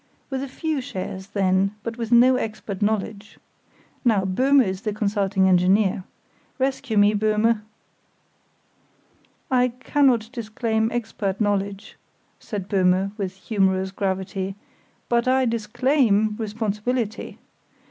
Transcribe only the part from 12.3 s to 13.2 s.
said Böhme,